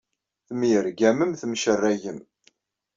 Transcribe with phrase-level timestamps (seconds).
[0.47, 2.19] Temyergamem, temcerragem.